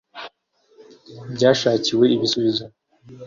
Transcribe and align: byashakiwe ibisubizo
byashakiwe 1.35 2.03
ibisubizo 2.15 2.63